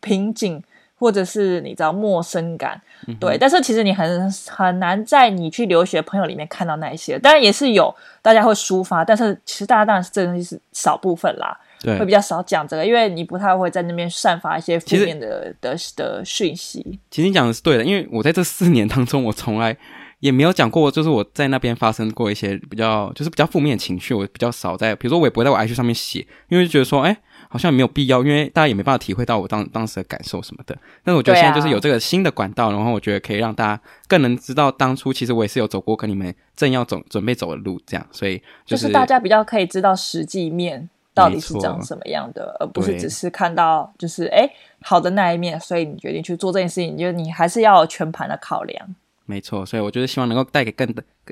[0.00, 0.62] 瓶颈。
[0.98, 16.98] 或者是你知道陌生感，嗯、对，但是其实你很很难在你去留学朋友里面看到那一些，当然也是有大家会抒发，但是其实大家当然是这东西是少部分啦，对，会比较少讲这个，因为你不太会在那边散发一些负面的的的讯息。
[17.10, 19.76] 其实你讲的是对的，因为我在这四年当中，我从来
[20.18, 27.16] 也没有讲过，就是我在那边发生过一些比较就是比较负面的情绪，我比较少在，比如说我也不会在我 IG 上面写，因为就觉得说，哎。
[27.48, 30.76] 好像没有必要，因为大家也没办法体会到我当当时的感受什么的。
[31.02, 38.06] 但是我觉得现在就是有这个新的管道，啊、然后我觉得可以让大家更能知道当初其实我也是有走过跟你们正要走准备走的路，这样。
[38.12, 44.48] 所以就是、就是、大家比较可以知道实际面到底是长什么样的，而不是只是看到就是哎
[44.82, 48.94] 好的那一面，所以你决定去做这件事情，就是你还是要全盘的考量。
[49.28, 50.88] 没错，所以我就是希望能够带给更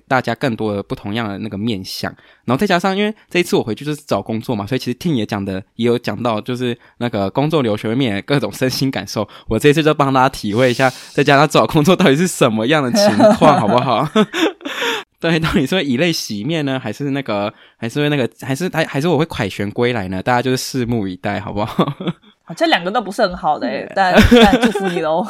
[0.06, 14.06] 大家更多的不同样的那个面向，然后再加上，因为这一次我回去就是找工作嘛，所以其实听也讲的也有讲到，就是那个工作留学面各种身心感受，我这一次就帮大家体会一下，在加拿大找工作到底是什么样的情况，好不好？
[15.18, 20.22] 对，到底是会以泪洗面呢，还是那个，还是会那个，还是还还是我会凯旋归来呢？
[20.22, 21.90] 大家就是拭目以待，好不好？
[22.54, 25.26] 这两个都不是很好的，但但祝福你喽。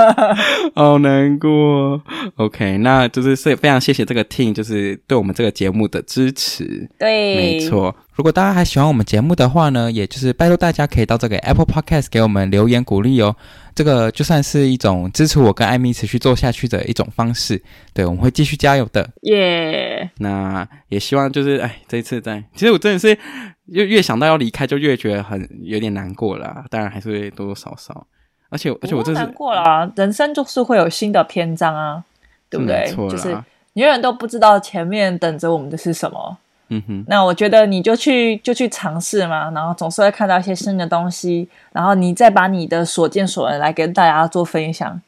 [0.74, 2.00] 好难过。
[2.36, 6.88] OK，那就是是非常谢谢这个 team，就是对我们这个节目的支持。
[6.98, 7.94] 对，没错。
[8.14, 13.36] 如果大家还喜欢我们节目的话呢，也就是拜托大家可以到这个 Apple Podcast 给我们留言鼓励哦。
[13.74, 17.62] 这个就算是一种支持我跟艾米持续做下去的一种方式。
[17.92, 19.06] 对，我们会继续加油的。
[19.22, 20.08] 耶。
[20.16, 23.18] 那也希望就是哎，这一次在，其实我真的是。
[23.66, 26.64] 越越想到要离开，就越觉得很有点难过了。
[26.70, 28.06] 当然还是会多多少少，
[28.48, 29.90] 而且而且我真是难过了。
[29.96, 32.04] 人生就是会有新的篇章啊，
[32.48, 32.88] 对不对？
[33.10, 33.36] 就是
[33.72, 36.38] 你永远都不知道前面等着我们的是什么。
[36.68, 37.04] 嗯哼。
[37.08, 45.00] 那我觉得你就去就去尝试嘛，然后总是会看到一些新的东西，然后你再把你的所见所闻来跟大家做分享，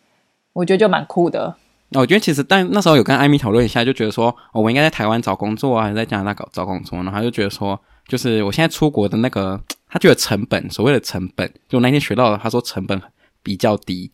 [0.52, 1.54] 我觉得就蛮酷的。
[1.90, 6.98] 那我觉得其实但那时候有跟艾米讨论一下，就觉得说，哦，我应该在台湾找工作啊，还是在加拿大搞找工作？
[6.98, 7.80] 然后他就觉得说。
[8.08, 13.00] 就是我现在出国的那个，他觉得成本，所谓的成本，就我那天学到的，他说成本
[13.42, 14.10] 比较低。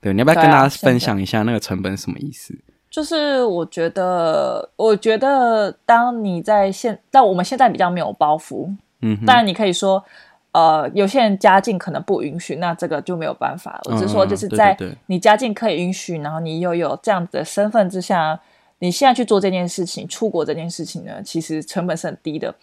[0.00, 2.54] 对，你要不要跟大家分享一下那个成本是什么意思？
[2.88, 8.68] 就是我觉得，我觉得当你在现，但我们现在比较没有包袱，
[9.00, 10.04] 嗯哼，当然你可以说，
[10.52, 13.80] 呃，有些人家境可能不允许，那这个就没有办法。
[13.86, 18.38] 我只是说，就是在你家境可以允许，然后你又有这样子的身份之下，
[18.78, 22.54] 你现在去做这件事情，出国这件事情呢，其实成本是很低的。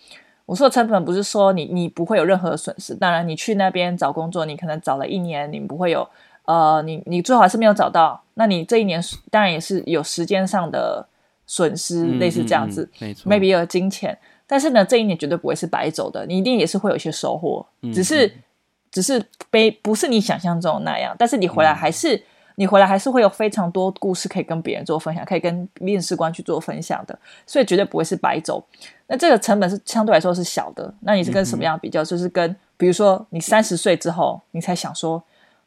[0.52, 6.06] 我说的成本不是说你你不会有任何的损失，当然你去那边找工作，你可能找了一年，你不会有。
[6.44, 11.08] 呃，你你最好还是没有找到，那你这一年当然也是有时间上的
[11.46, 18.32] 损失，嗯、类似这样子，嗯、没错，maybe 有金钱，但是呢，这一年绝对不会是白走的，你一定也是会有一些收获，嗯、只是、嗯、
[18.92, 22.22] 只是被不是你想象中的那样，但是你回来还是、嗯、
[22.62, 28.64] 你回来还是会有非常多故事可以跟别人做分享，可以跟面试官去做分享的，所以绝对不会是白走。
[29.08, 32.04] 那这个成本是相对来说是小的，那你是跟什么样比较？
[32.04, 35.24] 嗯、就是跟比如说你三十岁之后，你才想说。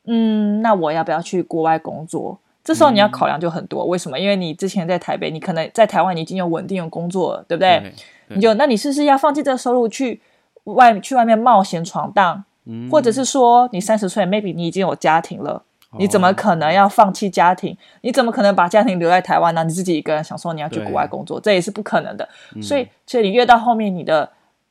[0.06, 2.38] 嗯，那我要不要去国外工作？
[2.62, 3.82] 这时候你要考量就很多。
[3.82, 4.20] 嗯、为什么？
[4.20, 7.80] 因为你之前在台北，你可能在台湾你已经有稳定的工作了，对不对？
[7.80, 7.90] 对
[8.28, 10.20] 对，你就那你是不是要放弃这个收入去
[10.64, 12.44] 外去外面冒险闯荡？
[12.66, 15.62] 嗯、或者是说你三十岁，maybe 你已经有家庭了，哦、
[15.98, 17.76] 你怎么可能要放弃家庭？
[18.00, 19.64] 你怎么可能把家庭留在台湾呢？
[19.64, 22.28] 你自己一个人想说你要去国外工作，对这也是不可能的。
[22.54, 24.28] 嗯、所以，所以你越到后面，你的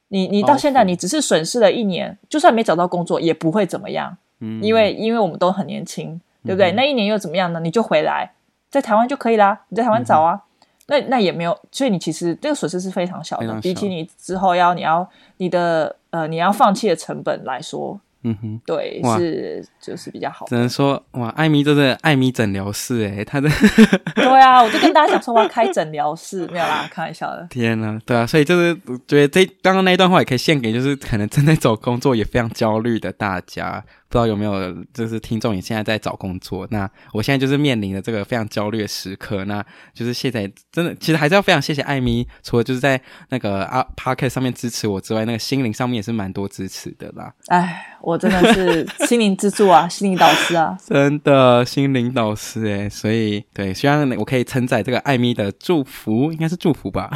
[0.10, 4.18] 你你到现在，你只是损失了一年，哦、就算没找到工作，也不会怎么样。
[4.62, 6.72] 因为因为我们都很年轻，对不对？
[6.72, 7.60] 嗯、那一年又怎么样呢？
[7.62, 8.30] 你就回来，
[8.70, 9.62] 在台湾就可以啦。
[9.70, 18.00] 你在台湾找啊，嗯、那那也没有，所以你其实这个损失是非常小的，小比起你之后要你要你的呃你要放弃的成本来说。
[18.24, 20.46] 嗯哼，对，是就是比较好。
[20.48, 23.50] 只能说哇，艾米真的艾米诊疗室哎，他的
[24.16, 27.46] 对啊，我就跟大家讲说我要开诊疗室，没有啦，开玩笑的。
[27.50, 33.84] 天呐，对啊，所以就是我觉得这刚刚那一段话也可以献给就是可能正在找工作也非常焦虑的大家。
[34.14, 36.68] 不知道有没有就是听众，你现在在找工作？
[36.70, 39.44] 那我现在就是面临的这个非常焦虑的时刻。
[39.46, 40.42] 那就是现在
[40.72, 47.34] 真的，其实还是要非常谢谢艾米，除了就是在那个啊 Podcast 上面支持我之外，那个心灵上面也是蛮多支持的啦。
[47.48, 52.88] 哎，我真的是心灵支柱啊，心灵导师啊， 真的心灵导师哎。
[52.88, 57.10] 所以对，希望我可以承载这个艾米的祝福，应该是祝福吧？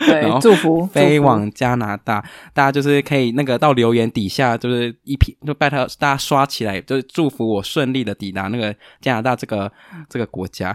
[0.00, 2.20] 对， 祝福飞往加拿大，
[2.52, 6.31] 大家就是可以那个到留言底下就是一批，就拜托大家。
[6.32, 9.70] 刷起来，就是祝福我顺利的抵达那个加拿大这个
[10.08, 10.74] 这个国家。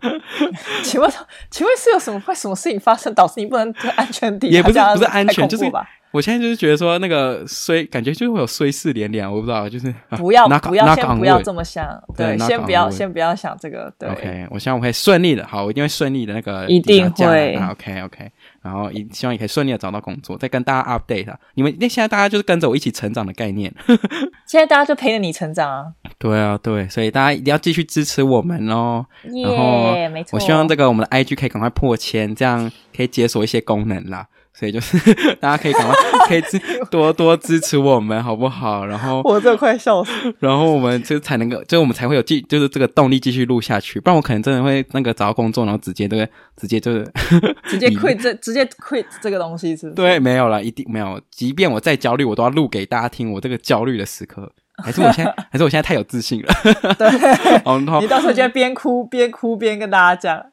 [0.84, 1.10] 请问，
[1.50, 4.52] 请问是有什么会什么事情发生，导致你不能安全抵达？
[4.52, 5.64] 也不是不是安全，就是
[6.10, 9.26] 我现在就是觉得说那个衰，感觉就会有衰事连连。
[9.30, 13.92] 我不知道，就是不要不要先不要这么想，对，先不要先不要想这个。
[13.98, 17.56] 对，OK，我希望我会顺利的，好，我一定会顺利的那个一定会。
[17.70, 18.30] OK OK。
[18.66, 21.38] 然后也希望也可以顺利的找到工作，再跟大家 update 啊！
[21.54, 23.72] 你们那现在大家就是跟着我一起成长的概念，
[24.48, 25.86] 现在大家就陪着你成长啊！
[26.18, 29.06] 对啊，对，所以大家一定要继续支持我们哦。
[29.24, 34.26] Yeah, 然后，没错，我希望这个我们的 IG 可以赶快破千，这样可以解锁一些功能啦。
[34.58, 34.96] 所以就是
[35.38, 35.94] 大家可以赶快
[36.26, 36.58] 可以支
[36.90, 38.86] 多多支持我们，好不好？
[38.86, 40.10] 然后我这快笑死。
[40.38, 44.00] 然后我们就才能够，就我们才会有继，就是这个动力继续录下去。
[44.00, 46.26] 不然我可能真的会那个找到工作，然后直接这个
[46.56, 47.06] 直接就是
[47.68, 49.94] 直接 quit 这直接 quit 这个东西是不是？
[49.94, 51.20] 对，没有了，一定没有。
[51.30, 53.30] 即便我再焦虑，我都要录给大家听。
[53.30, 54.50] 我这个焦虑的时刻，
[54.82, 56.54] 还是我现在还是我现在太有自信了。
[56.94, 60.46] 对，你到时候就边哭边哭边跟大家讲。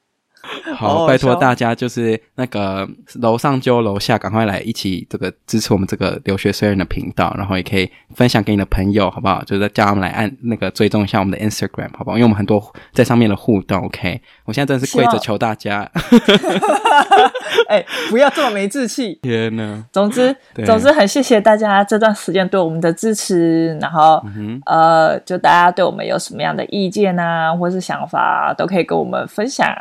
[0.75, 9.41] 好，拜托大家，就是那个楼上揪楼下，赶快来一起这个支持我们这个留学虽人的频道，然后也可以分享给你的朋友，好不好？
[9.45, 12.17] 就是叫他们来按那个追踪一下我们的 Instagram，好不好？
[12.17, 14.21] 因为我们很多在上面的互动，OK？
[14.45, 15.89] 我现在真的是跪着求大家，
[17.69, 19.17] 哎、欸，不要这么没志气！
[19.21, 19.83] 天哪！
[19.93, 29.73] 总之，对总之很谢谢大家这段时间对我们的支持，然后、嗯、呃，就大家对我们有什么样的意见啊，或是想法，都可以跟我们分享。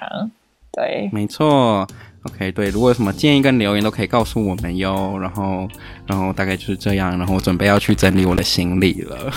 [0.73, 1.87] 对，没错
[2.23, 5.19] ，OK，对，如果有什么建议跟留言都可以告诉我们哟。
[5.21, 5.69] 然后，
[6.07, 7.11] 然后大概就是这样。
[7.19, 9.31] 然后我准备要去整理我的行李了，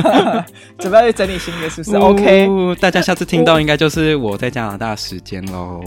[0.78, 2.48] 准备要去整理行李是不是？OK，
[2.80, 5.80] 大家下次听到应该就是我在加拿大时间喽。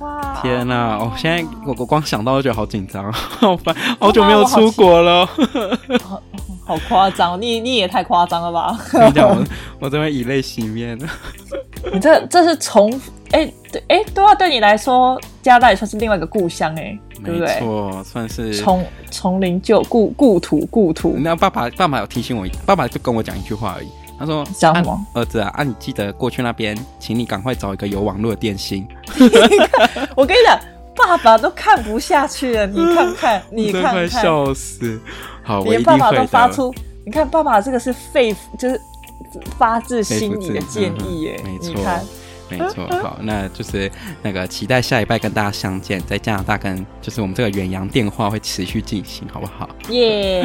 [0.00, 0.96] 哇，天哪！
[0.96, 5.24] 哦，现在我我光想到就觉得好紧张， 好烦，好久没有出国了，
[6.02, 6.22] 好
[6.66, 8.76] 好夸张，你你也太夸张了吧？
[8.92, 9.42] 跟你讲，我
[9.78, 10.98] 我这边以泪洗面。
[11.92, 12.90] 你这这是从
[13.34, 17.40] 哎对哎，对啊对你来说，加拿大也算是另外一个故乡哎，对不对？
[17.40, 21.16] 没错，算是从从零就故故土故土。
[21.18, 25.06] 那爸爸爸爸有提醒我，爸爸就跟我讲一句话而已，他说：“讲什么？
[25.14, 28.86] 儿子啊，啊，你记得过去那边，请你赶快找一个有网络的电信。
[30.14, 30.56] ”我跟你讲，
[30.94, 35.00] 爸爸都看不下去了，你看看，你看看，笑死！
[35.42, 36.72] 好，连爸爸都发出，
[37.04, 38.80] 你看爸爸这个是肺，就是。
[39.58, 41.74] 发自心里的建议，耶，没错，
[42.58, 43.90] 没错， 好，那就是
[44.22, 49.68] 那个期待下一拜跟大家相见，在加拿大跟就是我们这个远洋电话会持续进行，好不好？
[49.90, 50.42] 耶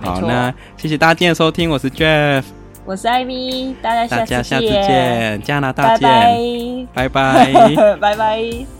[0.00, 0.28] Yeah, 好，错。
[0.28, 2.44] 那谢谢大家今天的收听，我是 Jeff，
[2.84, 8.79] 我是艾米，大家大家下次见，加拿大见，拜拜，拜拜， 拜拜。